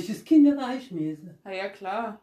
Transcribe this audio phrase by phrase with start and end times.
[0.00, 0.08] Kind.
[0.08, 0.08] Was?
[0.08, 1.38] Hast du das Kind erreicht müssen?
[1.44, 2.20] Na ja, klar.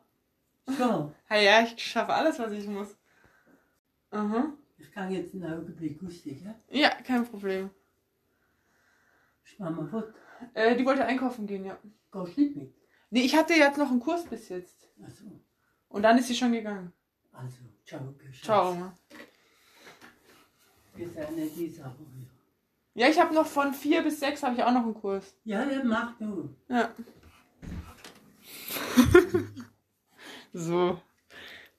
[0.65, 2.95] So, Na ja, ich schaffe alles, was ich muss.
[4.11, 4.53] Aha.
[4.77, 6.55] ich kann jetzt einen Augenblick lustig, ja?
[6.69, 7.69] Ja, kein Problem.
[9.45, 10.13] Ich mach mal fort.
[10.53, 11.77] Äh, die wollte einkaufen gehen, ja.
[12.11, 12.73] Gehst nicht mit?
[13.09, 14.89] Nee, ich hatte jetzt noch einen Kurs bis jetzt.
[15.03, 15.23] Also,
[15.89, 16.91] Und dann ist sie schon gegangen.
[17.31, 18.13] also, ciao.
[18.41, 18.93] Ciao, Oma.
[20.95, 21.95] Wir sind nicht die Sache.
[22.93, 25.35] Ja, ich habe noch von vier bis sechs habe ich auch noch einen Kurs.
[25.43, 26.49] Ja, ja, mach du.
[26.67, 26.91] Ja.
[30.53, 31.01] so,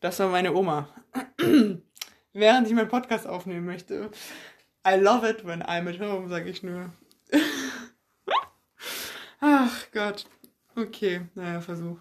[0.01, 0.89] das war meine Oma.
[2.33, 4.11] Während ich meinen Podcast aufnehmen möchte.
[4.87, 6.93] I love it when I'm at home, sag ich nur.
[9.41, 10.27] Ach Gott.
[10.77, 11.99] Okay, naja, Versuch.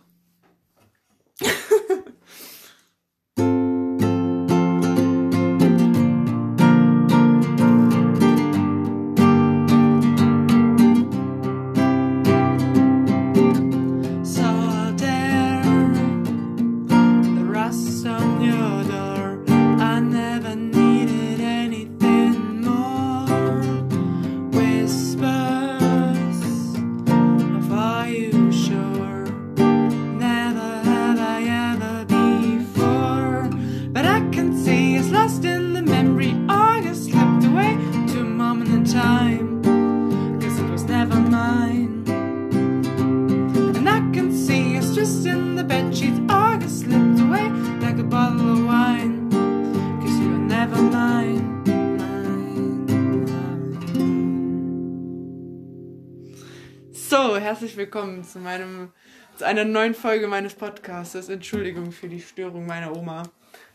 [57.77, 58.91] Willkommen zu meinem,
[59.35, 61.29] zu einer neuen Folge meines Podcasts.
[61.29, 63.23] Entschuldigung für die Störung meiner Oma.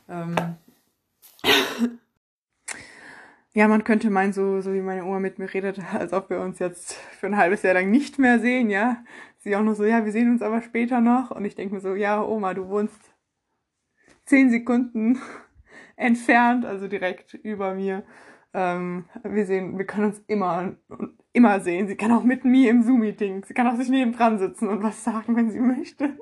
[0.09, 0.35] Ähm.
[3.55, 6.41] Ja, man könnte meinen, so, so wie meine Oma mit mir redet, als ob wir
[6.41, 9.05] uns jetzt für ein halbes Jahr lang nicht mehr sehen, ja.
[9.41, 11.31] Sie auch noch so, ja, wir sehen uns aber später noch.
[11.31, 12.99] Und ich denke mir so, ja, Oma, du wohnst
[14.25, 15.21] zehn Sekunden
[15.97, 18.05] entfernt, also direkt über mir.
[18.55, 20.75] Ähm, wir sehen, wir können uns immer,
[21.33, 21.89] immer sehen.
[21.89, 23.45] Sie kann auch mit mir im Zoom-Meeting.
[23.45, 26.19] Sie kann auch sich neben dran sitzen und was sagen, wenn sie möchte.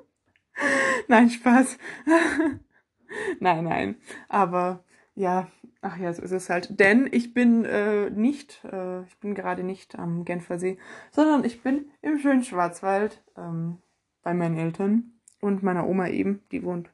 [1.09, 1.78] nein, Spaß.
[3.41, 3.97] nein, nein.
[4.28, 4.84] Aber
[5.15, 5.48] ja,
[5.82, 6.78] ach ja, so ist es halt.
[6.78, 10.78] Denn ich bin äh, nicht, äh, ich bin gerade nicht am Genfersee,
[11.10, 13.78] sondern ich bin im schönen Schwarzwald ähm,
[14.22, 16.91] bei meinen Eltern und meiner Oma eben, die wohnt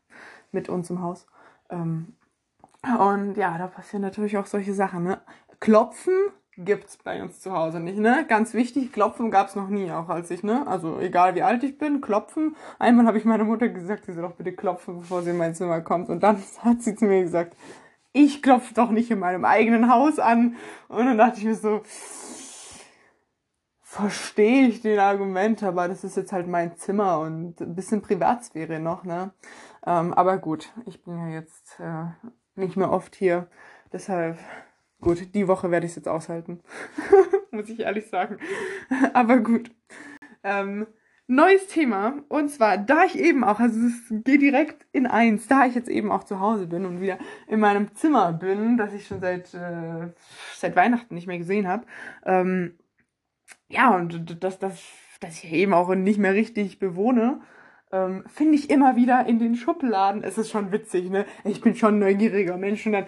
[0.52, 1.26] mit uns im Haus.
[1.70, 2.16] Ähm,
[2.98, 5.20] und ja, da passieren natürlich auch solche Sachen, ne?
[5.58, 6.14] Klopfen
[6.58, 8.24] gibt's bei uns zu Hause nicht, ne?
[8.28, 10.66] Ganz wichtig, Klopfen gab's noch nie, auch als ich, ne?
[10.66, 12.56] Also egal wie alt ich bin, klopfen.
[12.78, 15.54] Einmal habe ich meiner Mutter gesagt, sie soll doch bitte klopfen, bevor sie in mein
[15.54, 16.08] Zimmer kommt.
[16.08, 17.56] Und dann hat sie zu mir gesagt,
[18.12, 20.56] ich klopfe doch nicht in meinem eigenen Haus an.
[20.88, 21.82] Und dann dachte ich mir so,
[23.82, 28.78] verstehe ich den Argument, aber das ist jetzt halt mein Zimmer und ein bisschen Privatsphäre
[28.78, 29.32] noch, ne?
[29.86, 32.06] Ähm, aber gut, ich bin ja jetzt äh,
[32.56, 33.48] nicht mehr oft hier.
[33.92, 34.38] Deshalb,
[35.00, 36.60] gut, die Woche werde ich es jetzt aushalten.
[37.50, 38.38] Muss ich ehrlich sagen.
[39.14, 39.70] aber gut.
[40.42, 40.86] Ähm,
[41.26, 42.22] neues Thema.
[42.28, 45.88] Und zwar, da ich eben auch, also es geht direkt in eins, da ich jetzt
[45.88, 47.18] eben auch zu Hause bin und wieder
[47.48, 50.12] in meinem Zimmer bin, das ich schon seit, äh,
[50.54, 51.86] seit Weihnachten nicht mehr gesehen habe.
[52.24, 52.78] Ähm,
[53.68, 54.82] ja, und das, das,
[55.20, 57.40] dass ich eben auch nicht mehr richtig bewohne,
[57.96, 60.22] ähm, finde ich immer wieder in den Schubladen.
[60.22, 61.24] Es ist schon witzig, ne?
[61.44, 63.06] Ich bin schon ein neugieriger Mensch und dann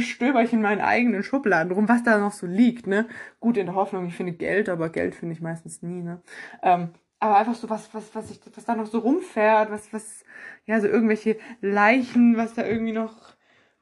[0.00, 3.06] stöber ich in meinen eigenen Schubladen rum, was da noch so liegt, ne?
[3.40, 6.22] Gut in der Hoffnung, ich finde Geld, aber Geld finde ich meistens nie, ne?
[6.62, 10.24] Ähm, aber einfach so was, was, was ich, was da noch so rumfährt, was, was,
[10.66, 13.36] ja, so irgendwelche Leichen, was da irgendwie noch,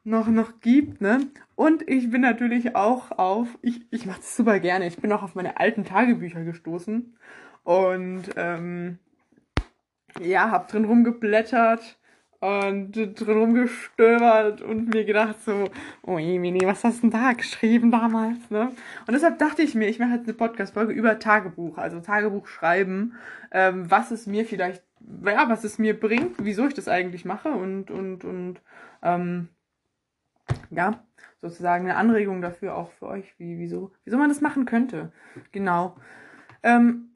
[0.05, 1.21] noch, noch gibt, ne?
[1.57, 5.23] Und ich bin natürlich auch auf, ich, ich mache das super gerne, ich bin auch
[5.23, 7.17] auf meine alten Tagebücher gestoßen
[7.65, 8.99] und, ähm,
[10.21, 11.99] ja, hab drin rumgeblättert
[12.41, 15.65] und drin rumgestöbert und mir gedacht so,
[16.03, 18.71] oh Emini, was hast du denn da geschrieben damals, ne?
[19.07, 23.15] Und deshalb dachte ich mir, ich mache jetzt eine Podcast-Folge über Tagebuch, also Tagebuch schreiben,
[23.51, 24.85] ähm, was es mir vielleicht,
[25.25, 28.61] ja, was es mir bringt, wieso ich das eigentlich mache und, und, und,
[29.03, 29.49] ähm,
[30.71, 31.03] ja,
[31.41, 35.13] sozusagen eine Anregung dafür auch für euch, wie, wieso, wieso man das machen könnte.
[35.53, 35.97] Genau.
[36.63, 37.13] Ähm,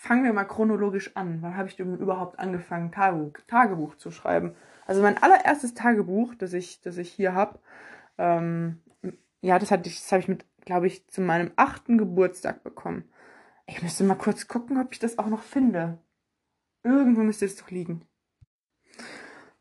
[0.00, 1.42] fangen wir mal chronologisch an.
[1.42, 4.54] Wann habe ich denn überhaupt angefangen, Tagebuch, Tagebuch zu schreiben?
[4.86, 7.58] Also mein allererstes Tagebuch, das ich, das ich hier habe,
[8.16, 8.80] ähm,
[9.42, 13.04] ja, das hatte ich, das habe ich mit, glaube ich, zu meinem achten Geburtstag bekommen.
[13.66, 15.98] Ich müsste mal kurz gucken, ob ich das auch noch finde.
[16.82, 18.06] Irgendwo müsste es doch liegen.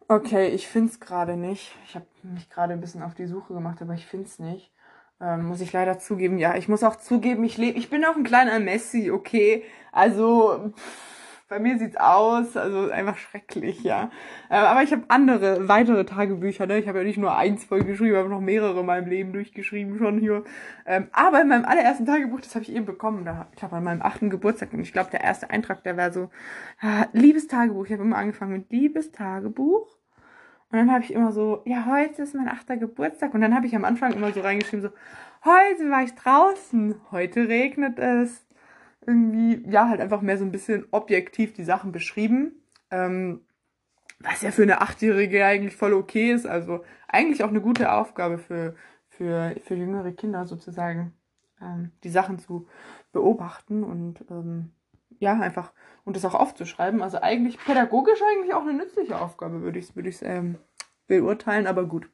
[0.08, 1.78] Okay, ich finde es gerade nicht.
[1.84, 4.72] Ich habe mich gerade ein bisschen auf die Suche gemacht, aber ich finde es nicht.
[5.22, 6.38] Ähm, muss ich leider zugeben.
[6.38, 9.64] Ja, ich muss auch zugeben, ich lebe, ich bin auch ein kleiner Messi, okay.
[9.92, 14.12] Also pff, bei mir sieht's aus, also einfach schrecklich, ja.
[14.50, 16.78] Äh, aber ich habe andere, weitere Tagebücher, ne?
[16.78, 19.34] Ich habe ja nicht nur eins voll geschrieben, ich habe noch mehrere in meinem Leben
[19.34, 20.44] durchgeschrieben schon hier.
[20.86, 23.84] Ähm, aber in meinem allerersten Tagebuch, das habe ich eben bekommen, da, ich glaube an
[23.84, 26.30] meinem achten Geburtstag, und ich glaube, der erste Eintrag, der war so,
[26.82, 27.86] ah, liebes Tagebuch.
[27.88, 29.99] Ich habe immer angefangen mit liebes Tagebuch.
[30.72, 33.34] Und dann habe ich immer so, ja, heute ist mein achter Geburtstag.
[33.34, 34.96] Und dann habe ich am Anfang immer so reingeschrieben, so,
[35.44, 38.46] heute war ich draußen, heute regnet es.
[39.06, 42.62] Irgendwie, ja, halt einfach mehr so ein bisschen objektiv die Sachen beschrieben.
[42.92, 43.42] Ähm,
[44.20, 46.46] was ja für eine Achtjährige eigentlich voll okay ist.
[46.46, 48.76] Also eigentlich auch eine gute Aufgabe für,
[49.08, 51.14] für, für jüngere Kinder sozusagen,
[51.62, 52.68] ähm, die Sachen zu
[53.12, 54.72] beobachten und ähm,
[55.20, 55.72] ja, einfach
[56.06, 57.02] und das auch aufzuschreiben.
[57.02, 60.58] Also eigentlich pädagogisch eigentlich auch eine nützliche Aufgabe, würde ich würde ähm,
[61.08, 61.68] beurteilen.
[61.68, 62.10] Aber gut,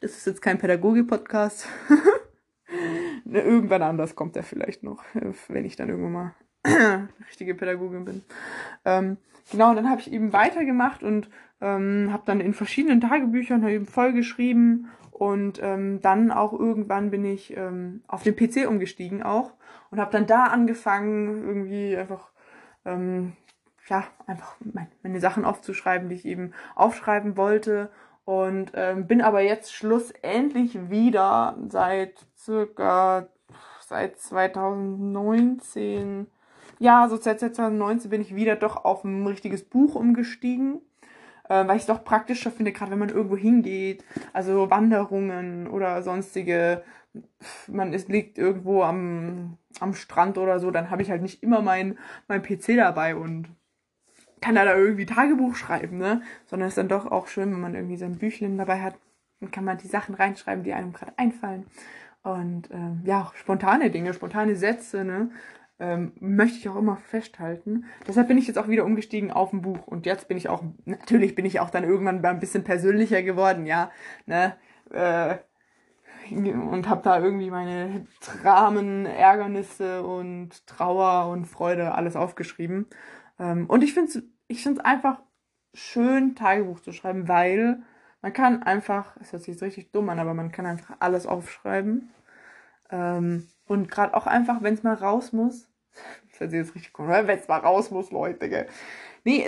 [0.00, 1.68] das ist jetzt kein Pädagogik-Podcast.
[3.24, 5.02] Ne, irgendwann anders kommt er vielleicht noch,
[5.48, 6.34] wenn ich dann irgendwann mal
[7.28, 8.22] richtige Pädagogin bin.
[8.84, 9.16] Ähm,
[9.50, 11.28] genau, dann habe ich eben weitergemacht und
[11.60, 17.56] ähm, habe dann in verschiedenen Tagebüchern eben vollgeschrieben und ähm, dann auch irgendwann bin ich
[17.56, 19.52] ähm, auf den PC umgestiegen auch
[19.90, 22.30] und habe dann da angefangen, irgendwie einfach
[22.84, 23.34] ähm,
[23.88, 24.56] ja, einfach
[25.02, 27.90] meine Sachen aufzuschreiben, die ich eben aufschreiben wollte.
[28.24, 33.28] Und ähm, bin aber jetzt schlussendlich wieder seit circa
[33.88, 36.26] seit 2019,
[36.78, 40.82] ja, so seit 2019 bin ich wieder doch auf ein richtiges Buch umgestiegen,
[41.48, 44.04] äh, weil ich es doch praktischer finde, gerade wenn man irgendwo hingeht,
[44.34, 46.82] also Wanderungen oder sonstige,
[47.66, 51.62] man ist, liegt irgendwo am, am Strand oder so, dann habe ich halt nicht immer
[51.62, 53.48] mein, mein PC dabei und
[54.40, 56.22] kann da, da irgendwie Tagebuch schreiben, ne?
[56.46, 58.94] Sondern es ist dann doch auch schön, wenn man irgendwie sein Büchlein dabei hat,
[59.40, 61.66] dann kann man die Sachen reinschreiben, die einem gerade einfallen.
[62.22, 65.30] Und ähm, ja, auch spontane Dinge, spontane Sätze, ne?
[65.80, 67.84] Ähm, möchte ich auch immer festhalten.
[68.06, 69.86] Deshalb bin ich jetzt auch wieder umgestiegen auf ein Buch.
[69.86, 73.64] Und jetzt bin ich auch, natürlich bin ich auch dann irgendwann ein bisschen persönlicher geworden,
[73.64, 73.92] ja.
[74.26, 74.56] Ne?
[74.90, 75.36] Äh,
[76.30, 78.06] und habe da irgendwie meine
[78.42, 82.86] Dramen, Ärgernisse und Trauer und Freude alles aufgeschrieben.
[83.38, 85.20] Ähm, und ich finde es ich find's einfach
[85.74, 87.82] schön, Tagebuch zu schreiben, weil
[88.22, 91.26] man kann einfach, es hört sich jetzt richtig dumm an, aber man kann einfach alles
[91.26, 92.10] aufschreiben.
[92.90, 95.68] Ähm, und gerade auch einfach, wenn es mal raus muss,
[96.30, 98.66] das hört sich jetzt richtig cool, wenn es mal raus muss, Leute, gell.
[99.24, 99.42] Nee,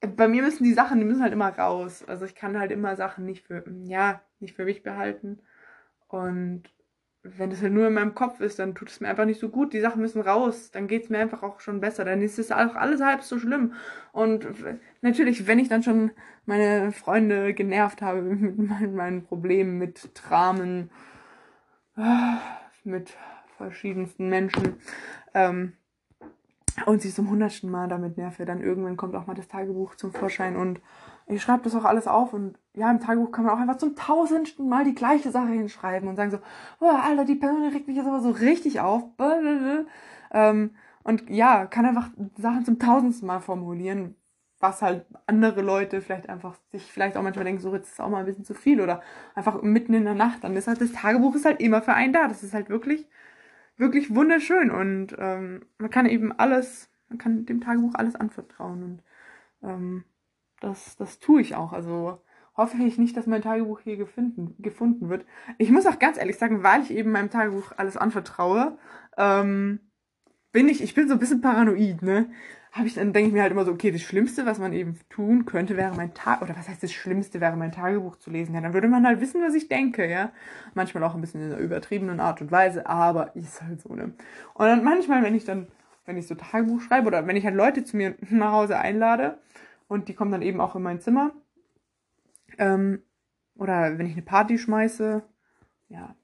[0.00, 2.04] äh, bei mir müssen die Sachen, die müssen halt immer raus.
[2.06, 5.40] Also ich kann halt immer Sachen nicht für, ja, nicht für mich behalten.
[6.10, 6.64] Und
[7.22, 9.50] wenn das halt nur in meinem Kopf ist, dann tut es mir einfach nicht so
[9.50, 9.72] gut.
[9.72, 10.70] Die Sachen müssen raus.
[10.70, 12.04] Dann geht es mir einfach auch schon besser.
[12.04, 13.74] Dann ist es auch alles halb so schlimm.
[14.12, 14.46] Und
[15.02, 16.12] natürlich, wenn ich dann schon
[16.46, 20.90] meine Freunde genervt habe mit meinen, Problemen, mit Dramen,
[22.84, 23.12] mit
[23.58, 24.76] verschiedensten Menschen,
[25.34, 25.74] ähm,
[26.86, 30.12] und sie zum hundertsten Mal damit nerve, dann irgendwann kommt auch mal das Tagebuch zum
[30.12, 30.80] Vorschein und
[31.26, 33.96] ich schreibe das auch alles auf und ja, im Tagebuch kann man auch einfach zum
[33.96, 36.38] tausendsten Mal die gleiche Sache hinschreiben und sagen so,
[36.80, 39.04] oh, Alter, die Person regt mich jetzt aber so richtig auf.
[40.32, 40.70] Ähm,
[41.02, 44.16] und ja, kann einfach Sachen zum tausendsten Mal formulieren,
[44.60, 48.10] was halt andere Leute vielleicht einfach sich vielleicht auch manchmal denken, so jetzt ist auch
[48.10, 49.02] mal ein bisschen zu viel oder
[49.34, 50.44] einfach mitten in der Nacht.
[50.44, 52.28] Dann ist halt das Tagebuch ist halt immer für einen da.
[52.28, 53.08] Das ist halt wirklich,
[53.80, 59.02] wirklich wunderschön und ähm, man kann eben alles, man kann dem Tagebuch alles anvertrauen und
[59.62, 60.04] ähm,
[60.60, 61.72] das, das tue ich auch.
[61.72, 62.22] Also
[62.56, 65.24] hoffe ich nicht, dass mein Tagebuch hier gefunden, gefunden wird.
[65.58, 68.78] Ich muss auch ganz ehrlich sagen, weil ich eben meinem Tagebuch alles anvertraue,
[69.16, 69.80] ähm,
[70.52, 72.30] bin ich, ich bin so ein bisschen paranoid, ne?
[72.72, 74.98] Habe ich dann denke ich mir halt immer so, okay, das Schlimmste, was man eben
[75.08, 78.54] tun könnte, wäre mein Tag oder was heißt das Schlimmste, wäre mein Tagebuch zu lesen.
[78.54, 80.32] Ja, dann würde man halt wissen, was ich denke, ja.
[80.74, 84.14] Manchmal auch ein bisschen in einer übertriebenen Art und Weise, aber ist halt so, ne?
[84.54, 85.66] Und dann manchmal, wenn ich dann,
[86.06, 89.38] wenn ich so Tagebuch schreibe oder wenn ich halt Leute zu mir nach Hause einlade,
[89.90, 91.32] und die kommen dann eben auch in mein Zimmer.
[92.58, 93.02] Ähm,
[93.56, 95.22] oder wenn ich eine Party schmeiße,
[95.88, 96.14] ja,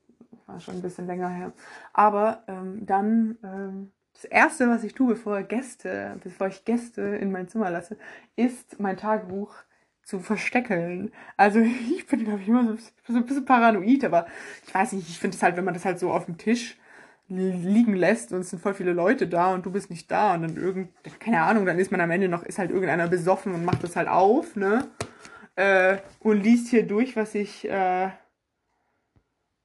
[0.47, 1.53] war schon ein bisschen länger her.
[1.93, 7.33] Aber ähm, dann ähm, das erste, was ich tue, bevor Gäste, bevor ich Gäste in
[7.33, 7.97] mein Zimmer lasse,
[8.35, 9.55] ist mein Tagebuch
[10.03, 11.13] zu versteckeln.
[11.37, 11.61] Also
[11.97, 14.27] ich bin, glaube ich, immer so, ein bisschen paranoid, aber
[14.67, 16.79] ich weiß nicht, ich finde es halt, wenn man das halt so auf dem Tisch
[17.29, 20.43] liegen lässt und es sind voll viele Leute da und du bist nicht da und
[20.43, 23.65] dann irgend, keine Ahnung, dann ist man am Ende noch, ist halt irgendeiner besoffen und
[23.65, 24.87] macht das halt auf, ne?
[25.57, 28.11] Äh, und liest hier durch, was ich, äh,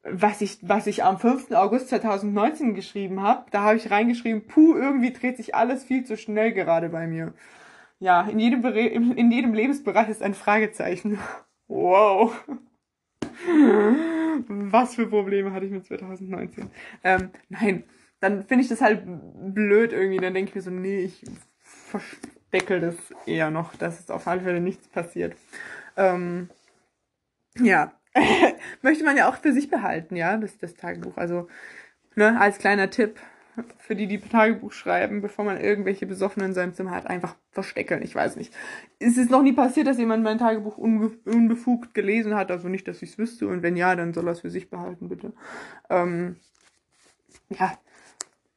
[0.04, 1.52] was ich, was ich am 5.
[1.52, 3.46] August 2019 geschrieben habe.
[3.52, 7.34] Da habe ich reingeschrieben, puh, irgendwie dreht sich alles viel zu schnell gerade bei mir.
[8.00, 11.20] Ja, in jedem, in jedem Lebensbereich ist ein Fragezeichen.
[11.74, 12.34] Wow.
[14.50, 16.70] Was für Probleme hatte ich mit 2019?
[17.02, 17.86] Ähm, nein,
[18.20, 20.18] dann finde ich das halt blöd irgendwie.
[20.18, 21.24] Dann denke ich mir so, nee, ich
[21.62, 25.38] verstecke das eher noch, dass es auf alle Fälle nichts passiert.
[25.96, 26.50] Ähm,
[27.58, 27.94] ja,
[28.82, 31.18] möchte man ja auch für sich behalten, ja, das, das Tagebuch.
[31.18, 31.48] Also,
[32.16, 33.20] ne, als kleiner Tipp
[33.78, 38.02] für die, die Tagebuch schreiben, bevor man irgendwelche Besoffenen in seinem Zimmer hat, einfach versteckeln.
[38.02, 38.54] Ich weiß nicht.
[39.00, 42.88] Es ist noch nie passiert, dass jemand mein Tagebuch unbe unbefugt gelesen hat, also nicht,
[42.88, 43.48] dass ich es wüsste.
[43.48, 45.34] Und wenn ja, dann soll er es für sich behalten, bitte.
[45.90, 46.38] Ähm,
[47.50, 47.78] ja.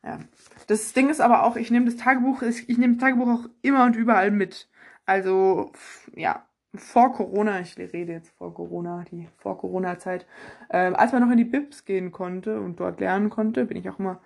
[0.05, 0.21] Ja.
[0.67, 3.85] Das Ding ist aber auch, ich nehme das Tagebuch, ich nehme das Tagebuch auch immer
[3.85, 4.69] und überall mit.
[5.07, 5.73] Also,
[6.15, 6.47] ja,
[6.77, 10.27] vor Corona, ich rede jetzt vor Corona, die vor Corona-Zeit,
[10.69, 13.89] äh, als man noch in die Bibs gehen konnte und dort lernen konnte, bin ich
[13.89, 14.21] auch immer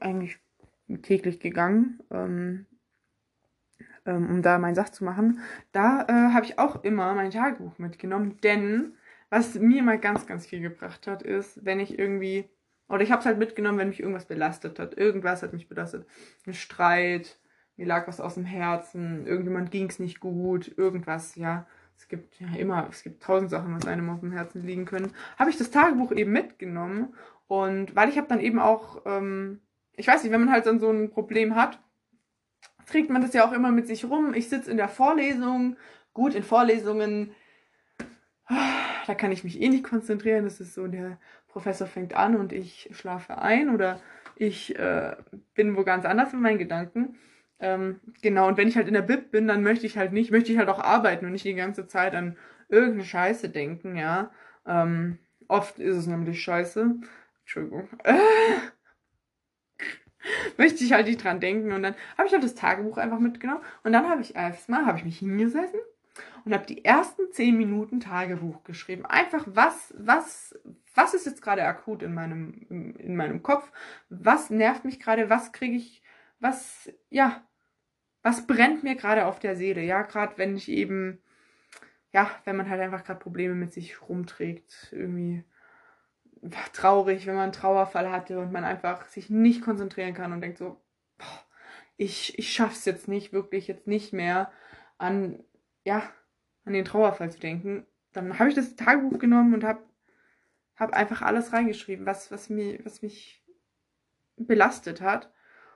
[0.00, 0.38] eigentlich
[1.02, 2.66] täglich gegangen, ähm,
[4.06, 5.40] ähm, um da meinen Sach zu machen.
[5.72, 8.94] Da äh, habe ich auch immer mein Tagebuch mitgenommen, denn
[9.30, 12.48] was mir mal ganz, ganz viel gebracht hat, ist, wenn ich irgendwie,
[12.88, 14.96] oder ich habe es halt mitgenommen, wenn mich irgendwas belastet hat.
[14.96, 16.06] Irgendwas hat mich belastet.
[16.46, 17.38] Ein Streit,
[17.76, 22.38] mir lag was aus dem Herzen, irgendjemand ging es nicht gut, irgendwas, ja es gibt
[22.40, 25.56] ja immer, es gibt tausend Sachen, was einem auf dem Herzen liegen können, habe ich
[25.56, 27.14] das Tagebuch eben mitgenommen.
[27.46, 29.60] Und weil ich habe dann eben auch, ähm,
[29.92, 31.78] ich weiß nicht, wenn man halt dann so ein Problem hat,
[32.86, 34.34] trägt man das ja auch immer mit sich rum.
[34.34, 35.76] Ich sitze in der Vorlesung,
[36.12, 37.34] gut, in Vorlesungen,
[39.06, 40.44] da kann ich mich eh nicht konzentrieren.
[40.44, 44.00] Das ist so, der Professor fängt an und ich schlafe ein oder
[44.36, 45.16] ich äh,
[45.54, 47.16] bin wo ganz anders mit meinen Gedanken.
[47.60, 50.30] Ähm, genau, und wenn ich halt in der Bib bin, dann möchte ich halt nicht,
[50.30, 52.36] möchte ich halt auch arbeiten und nicht die ganze Zeit an
[52.68, 54.30] irgendeine Scheiße denken, ja.
[54.66, 55.18] Ähm,
[55.48, 56.96] oft ist es nämlich Scheiße.
[57.42, 57.88] Entschuldigung.
[60.56, 63.62] möchte ich halt nicht dran denken und dann habe ich halt das Tagebuch einfach mitgenommen
[63.82, 65.80] und dann habe ich erstmal, habe ich mich hingesessen
[66.44, 69.06] und habe die ersten zehn Minuten Tagebuch geschrieben.
[69.06, 70.58] Einfach was, was,
[70.94, 73.70] was ist jetzt gerade akut in meinem, in meinem Kopf?
[74.10, 75.30] Was nervt mich gerade?
[75.30, 76.02] Was kriege ich
[76.44, 77.42] was, ja,
[78.22, 79.82] was brennt mir gerade auf der Seele?
[79.82, 81.22] Ja, gerade wenn ich eben,
[82.12, 85.42] ja, wenn man halt einfach gerade Probleme mit sich rumträgt, irgendwie
[86.74, 90.58] traurig, wenn man einen Trauerfall hatte und man einfach sich nicht konzentrieren kann und denkt
[90.58, 90.82] so,
[91.16, 91.44] boah,
[91.96, 94.52] ich, ich schaff's jetzt nicht, wirklich jetzt nicht mehr
[94.98, 95.42] an,
[95.84, 96.02] ja,
[96.66, 99.82] an den Trauerfall zu denken, dann habe ich das Tagebuch genommen und habe
[100.76, 103.42] hab einfach alles reingeschrieben, was, was, mir, was mich
[104.36, 105.32] belastet hat.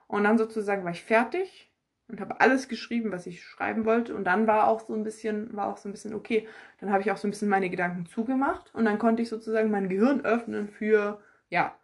[0.09, 1.71] Und dann sozusagen war ich fertig
[2.09, 4.17] und habe alles geschrieben, was ich schreiben wollte.
[4.17, 6.49] Und dann war auch so ein bisschen, war auch so ein bisschen okay.
[6.81, 9.71] Dann habe ich auch so ein bisschen meine Gedanken zugemacht und dann konnte ich sozusagen
[9.71, 11.79] mein Gehirn öffnen für, ja,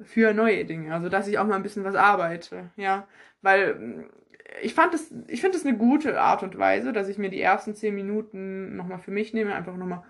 [0.00, 0.92] für neue Dinge.
[0.92, 3.06] Also dass ich auch mal ein bisschen was arbeite, ja.
[3.42, 4.10] Weil mm,
[4.62, 7.40] ich fand es, ich finde es eine gute Art und Weise, dass ich mir die
[7.40, 10.04] ersten zehn Minuten nochmal für mich nehme, einfach nochmal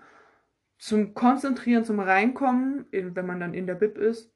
[0.79, 4.31] zum Konzentrieren, zum Reinkommen, wenn man dann in der Bib ist.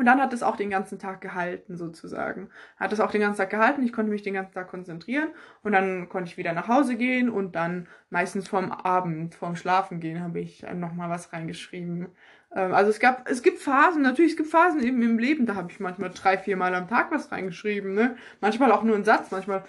[0.00, 2.48] Und dann hat es auch den ganzen Tag gehalten, sozusagen.
[2.78, 5.28] Hat es auch den ganzen Tag gehalten, ich konnte mich den ganzen Tag konzentrieren
[5.62, 10.00] und dann konnte ich wieder nach Hause gehen und dann meistens vorm Abend, vorm Schlafen
[10.00, 12.06] gehen, habe ich nochmal was reingeschrieben.
[12.56, 15.54] Ähm, also es gab, es gibt Phasen, natürlich, es gibt Phasen eben im Leben, da
[15.54, 18.16] habe ich manchmal drei, vier Mal am Tag was reingeschrieben, ne?
[18.40, 19.64] Manchmal auch nur einen Satz, manchmal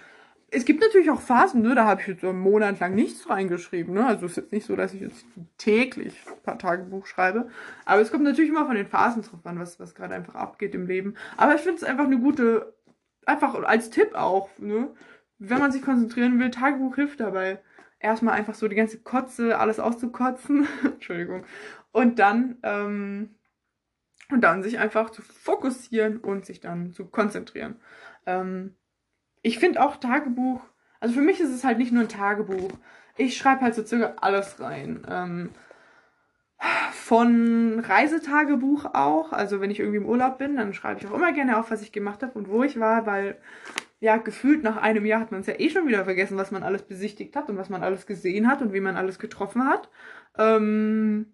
[0.54, 3.28] es gibt natürlich auch Phasen, ne, da habe ich jetzt so einen Monat lang nichts
[3.28, 3.94] reingeschrieben.
[3.94, 4.06] Ne?
[4.06, 5.24] Also es ist jetzt nicht so, dass ich jetzt
[5.56, 7.48] täglich ein paar Tagebuch schreibe.
[7.86, 10.74] Aber es kommt natürlich immer von den Phasen drauf an, was, was gerade einfach abgeht
[10.74, 11.14] im Leben.
[11.38, 12.74] Aber ich finde es einfach eine gute,
[13.24, 14.90] einfach als Tipp auch, ne?
[15.38, 17.58] wenn man sich konzentrieren will, Tagebuch hilft dabei.
[17.98, 20.68] Erstmal einfach so die ganze Kotze, alles auszukotzen.
[20.84, 21.44] Entschuldigung.
[21.92, 23.36] Und dann, ähm,
[24.30, 27.76] und dann sich einfach zu fokussieren und sich dann zu konzentrieren.
[28.26, 28.76] Ähm,
[29.42, 30.60] ich finde auch Tagebuch,
[31.00, 32.70] also für mich ist es halt nicht nur ein Tagebuch.
[33.16, 35.04] Ich schreibe halt so circa alles rein.
[35.08, 35.50] Ähm,
[36.92, 41.32] von Reisetagebuch auch, also wenn ich irgendwie im Urlaub bin, dann schreibe ich auch immer
[41.32, 43.36] gerne auf, was ich gemacht habe und wo ich war, weil
[43.98, 46.62] ja, gefühlt nach einem Jahr hat man es ja eh schon wieder vergessen, was man
[46.62, 49.88] alles besichtigt hat und was man alles gesehen hat und wie man alles getroffen hat.
[50.38, 51.32] Ähm,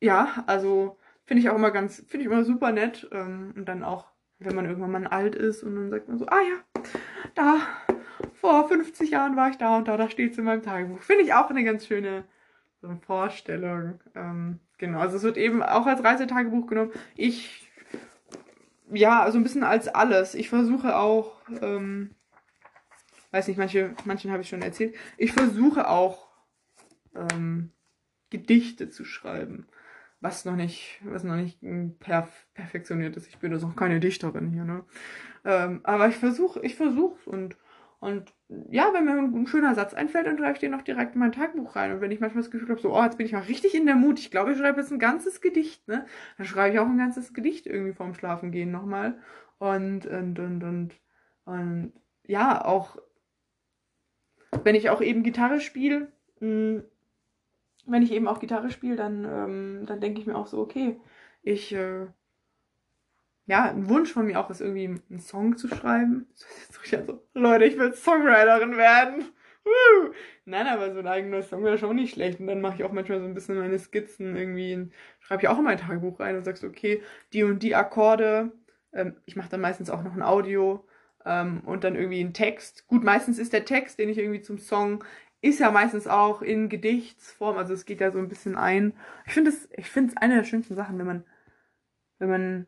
[0.00, 3.84] ja, also finde ich auch immer ganz, finde ich immer super nett ähm, und dann
[3.84, 4.06] auch
[4.40, 6.82] wenn man irgendwann mal alt ist und dann sagt man so, ah ja,
[7.34, 7.60] da,
[8.34, 11.00] vor 50 Jahren war ich da und da, da steht es in meinem Tagebuch.
[11.02, 12.24] Finde ich auch eine ganz schöne
[12.80, 14.00] so Vorstellung.
[14.14, 16.92] Ähm, genau, also es wird eben auch als Reisetagebuch genommen.
[17.16, 17.68] Ich,
[18.90, 20.34] ja, so ein bisschen als alles.
[20.34, 22.14] Ich versuche auch, ähm,
[23.32, 26.28] weiß nicht, manche, manchen habe ich schon erzählt, ich versuche auch
[27.14, 27.72] ähm,
[28.30, 29.66] Gedichte zu schreiben
[30.20, 31.60] was noch nicht, was noch nicht
[32.00, 33.28] perf perfektioniert ist.
[33.28, 34.84] Ich bin also noch keine Dichterin hier, ne?
[35.44, 37.56] Ähm, aber ich versuche, ich versuch's und
[38.00, 38.32] Und
[38.70, 41.32] ja, wenn mir ein schöner Satz einfällt, dann schreibe ich den noch direkt in mein
[41.32, 41.92] Tagebuch rein.
[41.92, 43.84] Und wenn ich manchmal das Gefühl habe, so, oh, jetzt bin ich mal richtig in
[43.86, 46.06] der Mut, ich glaube, ich schreibe jetzt ein ganzes Gedicht, ne?
[46.38, 49.18] Dann schreibe ich auch ein ganzes Gedicht irgendwie vorm Schlafengehen nochmal.
[49.58, 50.94] Und, und, und, und,
[51.44, 51.92] und
[52.26, 52.96] ja, auch
[54.64, 56.82] wenn ich auch eben Gitarre spiele, hm,
[57.90, 61.00] wenn ich eben auch Gitarre spiele, dann, ähm, dann denke ich mir auch so, okay,
[61.42, 62.06] ich, äh,
[63.46, 66.26] ja, ein Wunsch von mir auch ist, irgendwie einen Song zu schreiben.
[66.92, 69.24] Also, Leute, ich will Songwriterin werden.
[69.64, 70.12] Woo!
[70.44, 72.40] Nein, aber so ein eigener Song wäre schon nicht schlecht.
[72.40, 75.58] Und dann mache ich auch manchmal so ein bisschen meine Skizzen irgendwie, schreibe ich auch
[75.58, 78.52] in mein Tagebuch rein und sagst, okay, die und die Akkorde.
[78.92, 80.84] Ähm, ich mache dann meistens auch noch ein Audio
[81.24, 82.86] ähm, und dann irgendwie einen Text.
[82.88, 85.04] Gut, meistens ist der Text, den ich irgendwie zum Song,
[85.42, 88.92] ist ja meistens auch in Gedichtsform, also es geht ja so ein bisschen ein.
[89.26, 91.24] Ich finde es, ich finde es eine der schönsten Sachen, wenn man,
[92.18, 92.66] wenn man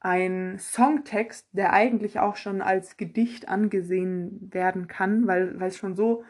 [0.00, 5.94] ein Songtext, der eigentlich auch schon als Gedicht angesehen werden kann, weil, weil es schon
[5.94, 6.24] so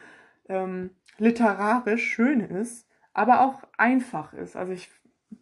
[0.48, 4.54] ähm, literarisch schön ist, aber auch einfach ist.
[4.54, 4.90] Also ich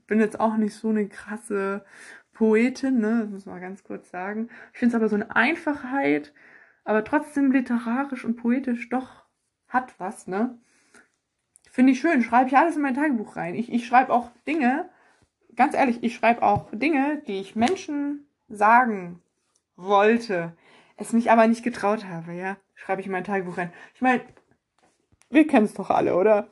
[0.07, 1.85] bin jetzt auch nicht so eine krasse
[2.33, 4.49] Poetin, ne, das muss man ganz kurz sagen.
[4.73, 6.33] Ich finde es aber so eine Einfachheit,
[6.85, 9.22] aber trotzdem literarisch und poetisch doch
[9.73, 10.59] hat was, ne?
[11.71, 13.55] Finde ich schön, schreibe ich alles in mein Tagebuch rein.
[13.55, 14.91] Ich, ich schreibe auch Dinge,
[15.57, 19.23] ganz ehrlich, ich schreibe auch Dinge, die ich Menschen sagen
[19.77, 20.55] wollte,
[20.97, 23.73] es mich aber nicht getraut habe, ja, schreibe ich in mein Tagebuch rein.
[23.95, 24.21] Ich meine,
[25.31, 26.49] wir kennen es doch alle, oder?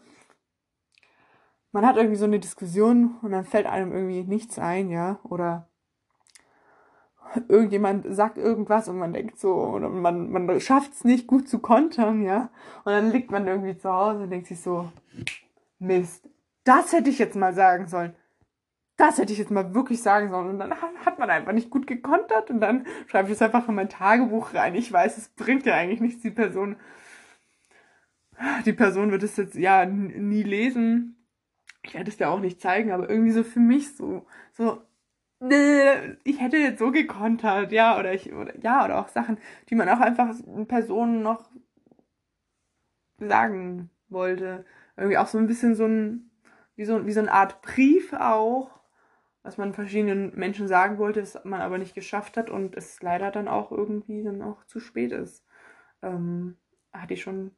[1.72, 5.69] Man hat irgendwie so eine Diskussion und dann fällt einem irgendwie nichts ein, ja, oder
[7.48, 11.58] irgendjemand sagt irgendwas und man denkt so, oder man, man schafft es nicht gut zu
[11.58, 12.50] kontern, ja.
[12.84, 14.90] Und dann liegt man irgendwie zu Hause und denkt sich so,
[15.78, 16.28] Mist,
[16.64, 18.14] das hätte ich jetzt mal sagen sollen.
[18.96, 20.50] Das hätte ich jetzt mal wirklich sagen sollen.
[20.50, 23.74] Und dann hat man einfach nicht gut gekontert und dann schreibe ich es einfach in
[23.74, 24.74] mein Tagebuch rein.
[24.74, 26.22] Ich weiß, es bringt ja eigentlich nichts.
[26.22, 26.76] Die Person,
[28.66, 31.16] die Person wird es jetzt ja nie lesen.
[31.82, 34.82] Ich werde es ja auch nicht zeigen, aber irgendwie so für mich so, so,
[35.42, 39.88] ich hätte jetzt so gekontert, ja, oder ich, oder, ja, oder auch Sachen, die man
[39.88, 40.34] auch einfach
[40.68, 41.50] Personen noch
[43.18, 44.64] sagen wollte.
[44.96, 46.30] Irgendwie auch so ein bisschen so ein,
[46.76, 48.70] wie so, wie so eine Art Brief auch,
[49.42, 53.30] was man verschiedenen Menschen sagen wollte, das man aber nicht geschafft hat und es leider
[53.30, 55.46] dann auch irgendwie dann auch zu spät ist.
[56.02, 56.58] Ähm,
[56.92, 57.52] hatte ich schon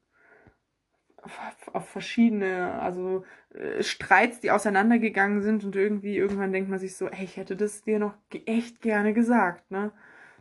[1.72, 7.08] auf verschiedene, also äh, Streits, die auseinandergegangen sind und irgendwie irgendwann denkt man sich so,
[7.08, 8.14] ey, ich hätte das dir noch
[8.46, 9.92] echt gerne gesagt, ne?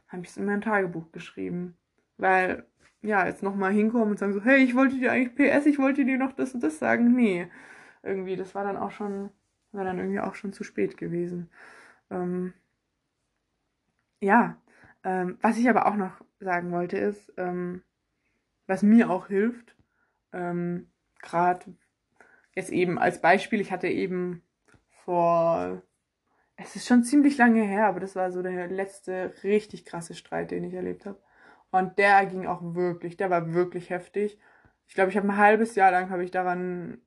[0.10, 1.78] Habe ich es in mein Tagebuch geschrieben.
[2.18, 2.66] Weil,
[3.02, 6.06] ja, jetzt nochmal hinkommen und sagen so, hey, ich wollte dir eigentlich PS, ich wollte
[6.06, 7.16] dir noch das und das sagen.
[7.16, 7.48] Nee.
[8.04, 9.30] Irgendwie, das war dann auch schon,
[9.72, 11.50] war dann irgendwie auch schon zu spät gewesen.
[12.10, 12.54] Ähm,
[14.22, 14.58] ja,
[15.04, 17.84] ähm, was ich aber auch noch sagen wollte ist, ähm,
[18.68, 19.76] was mir auch hilft,
[20.34, 20.92] ähm,
[21.22, 21.76] Gerade
[22.56, 24.44] jetzt eben als Beispiel, ich hatte eben
[25.04, 25.82] vor,
[26.56, 30.52] es ist schon ziemlich lange her, aber das war so der letzte richtig krasse Streit,
[30.52, 31.22] den ich erlebt habe.
[31.72, 34.38] Und der ging auch wirklich, der war wirklich heftig.
[34.88, 37.00] Ich glaube, ich habe ein halbes Jahr lang habe ich daran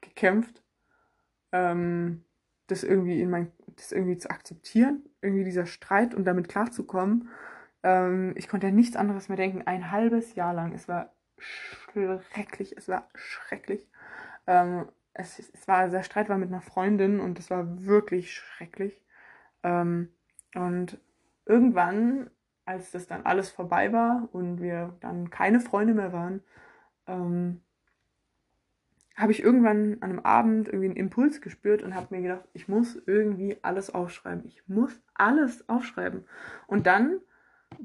[0.00, 0.64] gekämpft,
[1.52, 2.24] ähm,
[2.66, 7.28] das irgendwie in mein, das irgendwie zu akzeptieren, irgendwie dieser Streit und damit klarzukommen.
[7.84, 9.62] Ähm, ich konnte ja nichts anderes mehr denken.
[9.62, 10.72] Ein halbes Jahr lang.
[10.72, 11.13] Es war
[11.44, 12.76] schrecklich.
[12.76, 13.86] Es war schrecklich.
[14.46, 19.00] Ähm, es, es war, der Streit war mit einer Freundin und es war wirklich schrecklich.
[19.62, 20.10] Ähm,
[20.54, 20.98] und
[21.46, 22.30] irgendwann,
[22.64, 26.42] als das dann alles vorbei war und wir dann keine Freunde mehr waren,
[27.06, 27.60] ähm,
[29.16, 32.66] habe ich irgendwann an einem Abend irgendwie einen Impuls gespürt und habe mir gedacht, ich
[32.66, 34.44] muss irgendwie alles aufschreiben.
[34.46, 36.24] Ich muss alles aufschreiben.
[36.66, 37.20] Und dann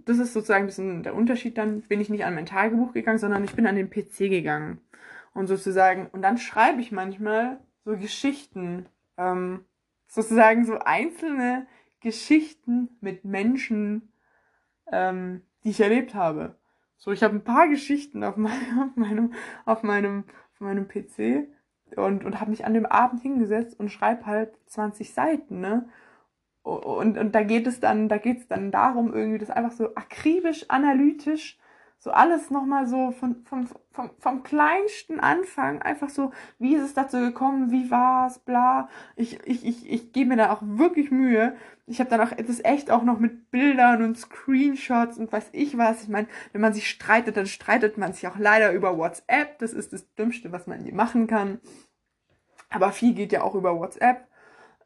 [0.06, 3.20] das ist sozusagen ein bisschen der Unterschied dann, bin ich nicht an mein Tagebuch gegangen,
[3.20, 4.82] sondern ich bin an den PC gegangen.
[5.34, 9.66] Und sozusagen, und dann schreibe ich manchmal so Geschichten, ähm,
[10.08, 11.68] sozusagen so einzelne
[12.02, 14.12] Geschichten mit Menschen,
[14.92, 16.56] ähm, die ich erlebt habe.
[16.98, 19.34] So, ich habe ein paar Geschichten auf, mein, auf meinem,
[19.66, 20.24] auf meinem,
[20.54, 21.48] auf meinem PC
[21.96, 25.90] und, und habe mich an dem Abend hingesetzt und schreibe halt 20 Seiten, ne?
[26.78, 29.96] Und, und da geht es dann, da geht es dann darum, irgendwie das einfach so
[29.96, 31.58] akribisch, analytisch,
[31.98, 36.94] so alles nochmal so von, von, vom, vom kleinsten Anfang, einfach so, wie ist es
[36.94, 38.88] dazu gekommen, wie war es, bla.
[39.18, 41.56] Ich, ich, ich, ich gebe mir da auch wirklich Mühe.
[41.88, 45.78] Ich habe dann auch das echt auch noch mit Bildern und Screenshots und weiß ich
[45.78, 46.04] was.
[46.04, 49.60] Ich meine, wenn man sich streitet, dann streitet man sich auch leider über WhatsApp.
[49.60, 51.60] Das ist das Dümmste, was man je machen kann.
[52.70, 54.28] Aber viel geht ja auch über WhatsApp.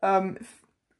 [0.02, 0.38] Ähm,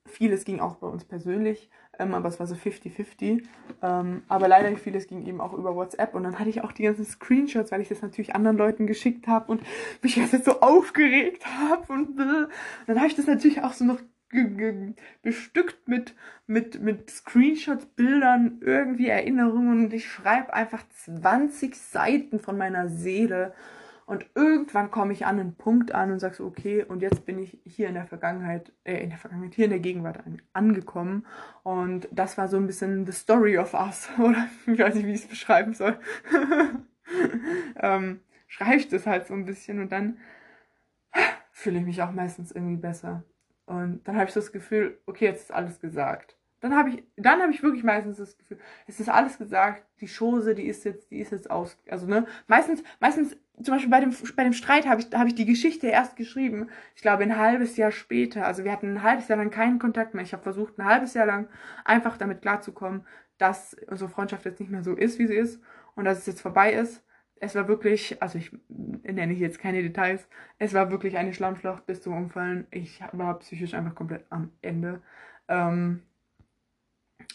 [0.06, 1.70] vieles ging auch bei uns persönlich.
[2.00, 3.44] ähm, aber es war so 50-50.
[3.82, 6.84] Ähm, aber leider vieles ging eben auch über WhatsApp und dann hatte ich auch die
[6.84, 9.62] ganzen Screenshots, weil ich das natürlich anderen Leuten geschickt habe und
[10.02, 12.48] mich jetzt so aufgeregt habe und äh,
[12.88, 14.00] dann habe ich das natürlich auch so noch
[15.22, 16.16] bestückt mit,
[16.48, 23.54] mit, mit Screenshots, Bildern, irgendwie Erinnerungen und ich schreibe einfach 20 Seiten von meiner Seele
[24.06, 27.40] und irgendwann komme ich an einen Punkt an und sage so, okay, und jetzt bin
[27.40, 31.26] ich hier in der Vergangenheit, äh, in der Vergangenheit, hier in der Gegenwart an, angekommen.
[31.64, 35.14] Und das war so ein bisschen the story of us, oder ich weiß nicht, wie
[35.14, 35.98] ich es beschreiben soll.
[37.78, 40.18] ähm, schreibe ich das halt so ein bisschen und dann
[41.52, 43.24] fühle ich mich auch meistens irgendwie besser.
[43.66, 46.38] Und dann habe ich das Gefühl, okay, jetzt ist alles gesagt.
[46.60, 50.08] Dann habe ich, dann habe ich wirklich meistens das Gefühl, es ist alles gesagt, die
[50.08, 54.00] Chose, die ist jetzt, die ist jetzt aus, also ne, meistens, meistens, zum Beispiel bei
[54.00, 57.38] dem, bei dem Streit habe ich, habe ich die Geschichte erst geschrieben, ich glaube ein
[57.38, 60.44] halbes Jahr später, also wir hatten ein halbes Jahr lang keinen Kontakt mehr, ich habe
[60.44, 61.48] versucht ein halbes Jahr lang
[61.86, 63.06] einfach damit klarzukommen,
[63.38, 65.62] dass unsere Freundschaft jetzt nicht mehr so ist, wie sie ist
[65.96, 67.04] und dass es jetzt vorbei ist
[67.44, 70.28] es war wirklich, also ich nenne jetzt keine Details,
[70.60, 72.68] es war wirklich eine Schlammschlacht bis zum Umfallen.
[72.72, 75.02] Ich war psychisch einfach komplett am Ende.
[75.50, 76.04] Ähm,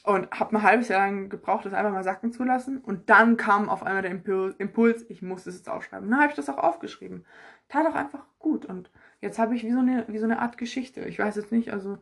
[0.05, 2.79] und habe ein halbes Jahr lang gebraucht, das einfach mal sacken zu lassen.
[2.79, 6.11] Und dann kam auf einmal der Impuls, ich muss es jetzt aufschreiben.
[6.11, 7.25] Dann habe ich das auch aufgeschrieben.
[7.69, 8.65] Tat auch einfach gut.
[8.65, 11.03] Und jetzt habe ich wie so, eine, wie so eine Art Geschichte.
[11.03, 11.99] Ich weiß jetzt nicht, also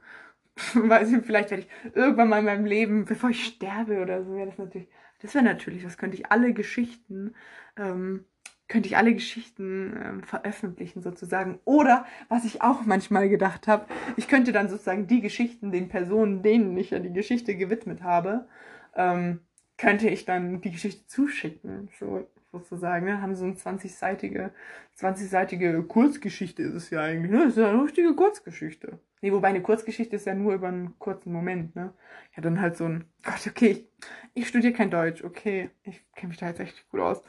[0.74, 4.34] weiß ich, vielleicht werde ich irgendwann mal in meinem Leben, bevor ich sterbe oder so,
[4.34, 4.88] wäre das natürlich
[5.20, 7.34] das wäre natürlich, das könnte ich alle Geschichten,
[7.76, 8.24] ähm,
[8.68, 11.60] könnte ich alle Geschichten ähm, veröffentlichen sozusagen.
[11.64, 16.42] Oder, was ich auch manchmal gedacht habe, ich könnte dann sozusagen die Geschichten den Personen,
[16.42, 18.48] denen ich ja die Geschichte gewidmet habe,
[18.94, 19.40] ähm,
[19.78, 21.90] könnte ich dann die Geschichte zuschicken.
[21.98, 23.06] So, sozusagen.
[23.06, 23.20] Ne?
[23.20, 24.50] Haben so eine 20-seitige,
[24.98, 27.30] 20-seitige Kurzgeschichte ist es ja eigentlich.
[27.30, 27.38] Ne?
[27.38, 28.98] Das ist ja eine richtige Kurzgeschichte.
[29.22, 31.94] Nee, wobei eine Kurzgeschichte ist ja nur über einen kurzen Moment, ne?
[32.36, 33.88] Ja, dann halt so ein, Gott, okay, ich,
[34.34, 37.22] ich studiere kein Deutsch, okay, ich kenne mich da jetzt echt gut aus.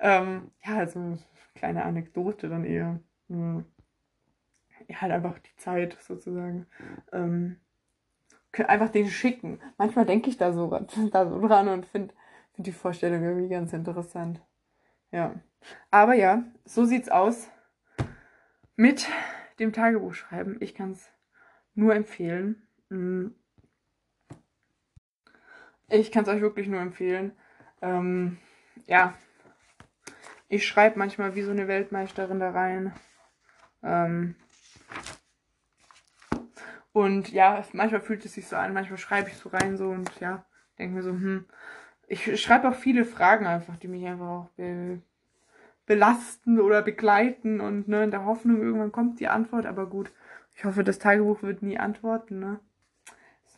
[0.00, 1.18] Ähm, ja, also eine
[1.54, 2.98] kleine Anekdote dann eher.
[3.28, 3.64] Hm.
[4.88, 6.66] Ja, halt einfach die Zeit sozusagen.
[7.12, 7.56] Ähm,
[8.62, 9.60] einfach den schicken.
[9.78, 10.68] Manchmal denke ich da so,
[11.12, 12.14] da so dran und finde
[12.54, 14.40] find die Vorstellung irgendwie ganz interessant.
[15.14, 15.32] Ja.
[15.92, 17.48] Aber ja, so sieht's aus
[18.74, 19.08] mit
[19.60, 20.60] dem Tagebuchschreiben.
[20.60, 21.08] Ich kann es
[21.74, 22.66] nur empfehlen.
[22.88, 23.28] Mm.
[25.88, 27.30] Ich kann es euch wirklich nur empfehlen.
[27.80, 28.38] Ähm,
[28.86, 29.14] ja,
[30.48, 32.92] ich schreibe manchmal wie so eine Weltmeisterin da rein.
[33.84, 34.34] Ähm,
[36.90, 40.10] und ja, manchmal fühlt es sich so an, manchmal schreibe ich so rein so und
[40.18, 40.44] ja,
[40.76, 41.46] denke mir so, hm,
[42.14, 45.00] ich schreibe auch viele Fragen einfach, die mich einfach auch be
[45.86, 50.10] belasten oder begleiten und ne, in der Hoffnung, irgendwann kommt die Antwort, aber gut,
[50.56, 52.58] ich hoffe, das Tagebuch wird nie antworten, ne?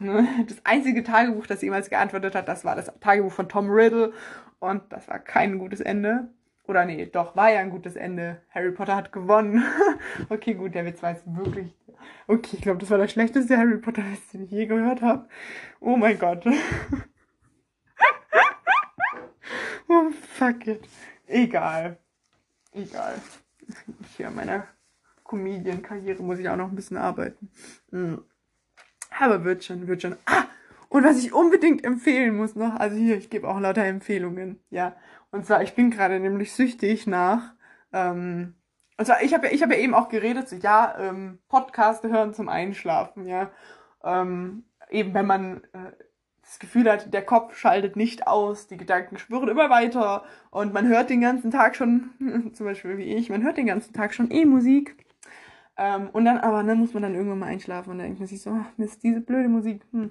[0.01, 0.27] ne?
[0.49, 4.13] Das einzige Tagebuch, das jemals geantwortet hat, das war das Tagebuch von Tom Riddle
[4.59, 6.29] und das war kein gutes Ende.
[6.67, 8.43] Oder nee, doch, war ja ein gutes Ende.
[8.51, 9.63] Harry Potter hat gewonnen.
[10.31, 11.73] okay, gut, der Witz war jetzt wirklich.
[12.27, 15.29] Okay, ich glaube, das war der schlechteste Harry Potter-Witz, den ich je gehört habe.
[15.79, 16.45] Oh mein Gott.
[19.89, 20.85] oh, fuck it.
[21.27, 21.99] Egal.
[22.73, 23.15] Egal.
[24.17, 24.69] Hier, meiner
[25.25, 27.51] Comedian-Karriere muss ich auch noch ein bisschen arbeiten.
[27.91, 28.25] Mhm.
[29.19, 30.17] Aber wird schon, wird schon.
[30.27, 30.45] Ah!
[30.89, 34.95] Und was ich unbedingt empfehlen muss noch, also hier, ich gebe auch lauter Empfehlungen, ja.
[35.31, 37.55] Und zwar, ich bin gerade nämlich süchtig nach,
[37.93, 38.55] ähm,
[38.97, 42.05] und zwar, ich habe ja, ich habe ja eben auch geredet, so, ja, ähm, Podcast
[42.05, 43.51] hören zum Einschlafen, ja.
[44.05, 45.93] Ähm, eben wenn man äh,
[46.47, 50.87] das Gefühl hat, der Kopf schaltet nicht aus, die Gedanken spüren immer weiter und man
[50.87, 52.11] hört den ganzen Tag schon,
[52.55, 54.97] zum Beispiel wie ich, man hört den ganzen Tag schon eh Musik.
[55.77, 58.29] Ähm, und dann aber, dann muss man dann irgendwann mal einschlafen und dann denkt man
[58.29, 60.11] sich so, ach Mist, diese blöde Musik hm,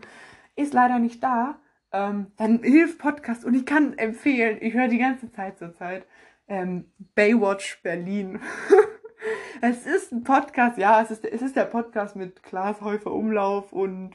[0.56, 1.60] ist leider nicht da.
[1.92, 6.06] Ähm, dann hilft Podcast und ich kann empfehlen, ich höre die ganze Zeit zur Zeit
[6.48, 8.42] ähm, Baywatch Berlin.
[9.62, 13.72] es ist ein Podcast, ja, es ist, es ist der Podcast mit Klaas Häufer Umlauf
[13.72, 14.12] und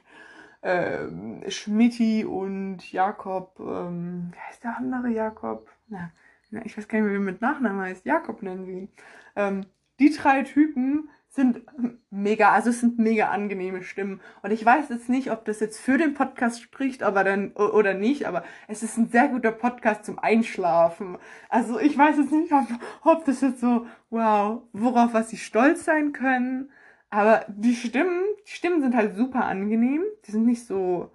[1.49, 5.68] Schmitti und Jakob, ähm, wer ist der andere Jakob?
[5.88, 6.11] Na,
[6.51, 8.05] na, ich weiß gar nicht mehr, wie mit Nachnamen heißt.
[8.05, 8.88] Jakob nennen wir ihn.
[9.37, 9.66] Ähm,
[9.99, 11.62] die drei Typen sind
[12.11, 14.20] mega, also es sind mega angenehme Stimmen.
[14.42, 17.94] Und ich weiß jetzt nicht, ob das jetzt für den Podcast spricht, aber dann oder
[17.94, 21.18] nicht, aber es ist ein sehr guter Podcast zum Einschlafen.
[21.49, 22.66] Also ich weiß jetzt nicht, ob,
[23.05, 26.70] ob das jetzt so, wow, worauf was sie stolz sein können.
[27.11, 30.05] Aber die Stimmen, die Stimmen sind halt super angenehm.
[30.27, 31.12] Die sind nicht so,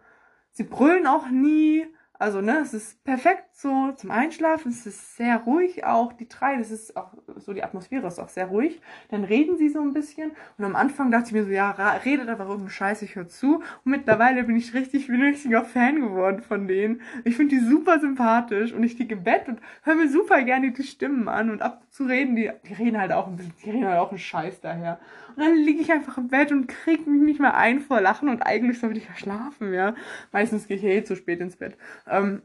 [0.52, 1.88] sie brüllen auch nie
[2.20, 4.70] Also, ne, es ist perfekt so zum Einschlafen.
[4.70, 6.12] Es ist sehr ruhig auch.
[6.12, 8.82] Die drei, das ist auch so, die Atmosphäre ist auch sehr ruhig.
[9.10, 10.32] Dann reden sie so ein bisschen.
[10.58, 13.56] Und am Anfang dachte ich mir so, ja, redet einfach irgendeinen Scheiß, ich höre zu.
[13.56, 17.00] Und mittlerweile bin ich richtig, bin richtiger Fan geworden von denen.
[17.24, 18.74] Ich finde die super sympathisch.
[18.74, 21.50] Und ich liege im Bett und höre mir super gerne die Stimmen an.
[21.50, 24.10] Und ab zu reden die, die reden halt auch ein bisschen, die reden halt auch
[24.10, 25.00] einen Scheiß daher.
[25.34, 28.28] Und dann liege ich einfach im Bett und krieg mich nicht mehr ein vor Lachen.
[28.28, 29.96] Und eigentlich sollte ich ja schlafen, ja.
[30.34, 31.78] Meistens gehe ich eh zu spät ins Bett.
[32.06, 32.42] Ähm,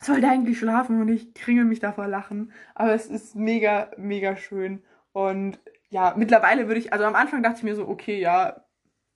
[0.00, 2.52] sollte eigentlich schlafen und ich kringel mich davor lachen.
[2.74, 4.82] Aber es ist mega, mega schön.
[5.12, 8.66] Und ja, mittlerweile würde ich, also am Anfang dachte ich mir so, okay, ja,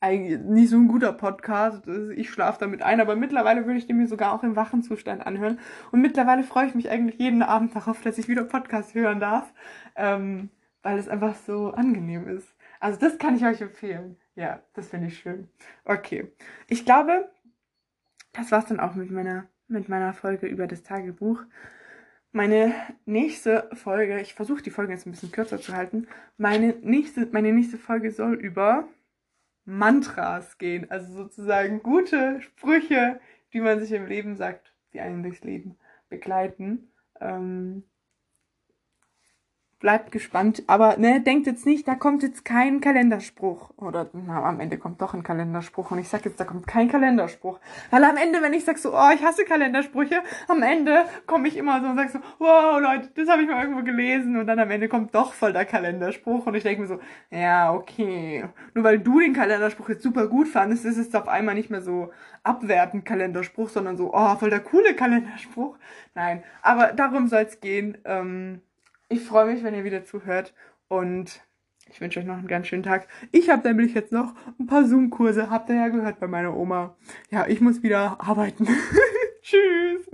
[0.00, 1.86] eigentlich nicht so ein guter Podcast.
[2.16, 5.26] Ich schlafe damit ein, aber mittlerweile würde ich den mir sogar auch im wachen Zustand
[5.26, 5.58] anhören.
[5.92, 9.52] Und mittlerweile freue ich mich eigentlich jeden Abend darauf, dass ich wieder Podcast hören darf,
[9.96, 10.50] ähm,
[10.82, 12.54] weil es einfach so angenehm ist.
[12.80, 14.16] Also das kann ich euch empfehlen.
[14.34, 15.50] Ja, das finde ich schön.
[15.84, 16.32] Okay.
[16.66, 17.30] Ich glaube,
[18.32, 21.42] das war's dann auch mit meiner, mit meiner Folge über das Tagebuch.
[22.32, 22.74] Meine
[23.06, 26.06] nächste Folge, ich versuche die Folge jetzt ein bisschen kürzer zu halten.
[26.36, 28.88] Meine nächste, meine nächste Folge soll über
[29.64, 30.90] Mantras gehen.
[30.90, 33.20] Also sozusagen gute Sprüche,
[33.52, 35.76] die man sich im Leben sagt, die einen durchs Leben
[36.08, 36.92] begleiten.
[37.20, 37.84] Ähm,
[39.80, 40.62] bleibt gespannt.
[40.66, 43.70] Aber ne, denkt jetzt nicht, da kommt jetzt kein Kalenderspruch.
[43.78, 45.90] Oder na, am Ende kommt doch ein Kalenderspruch.
[45.90, 47.58] Und ich sag jetzt, da kommt kein Kalenderspruch.
[47.90, 51.56] Weil am Ende, wenn ich sag so, oh, ich hasse Kalendersprüche, am Ende komme ich
[51.56, 54.36] immer so und sag so, wow, Leute, das habe ich mal irgendwo gelesen.
[54.36, 56.46] Und dann am Ende kommt doch voll der Kalenderspruch.
[56.46, 58.44] Und ich denke mir so, ja, okay.
[58.74, 61.82] Nur weil du den Kalenderspruch jetzt super gut fandest, ist es auf einmal nicht mehr
[61.82, 62.10] so
[62.42, 65.78] abwertend Kalenderspruch, sondern so, oh, voll der coole Kalenderspruch.
[66.14, 67.96] Nein, aber darum soll es gehen.
[68.04, 68.60] Ähm,
[69.10, 70.54] ich freue mich, wenn ihr wieder zuhört
[70.88, 71.42] und
[71.90, 73.08] ich wünsche euch noch einen ganz schönen Tag.
[73.32, 76.96] Ich habe nämlich jetzt noch ein paar Zoom-Kurse, habt ihr ja gehört bei meiner Oma.
[77.30, 78.68] Ja, ich muss wieder arbeiten.
[79.42, 80.06] Tschüss.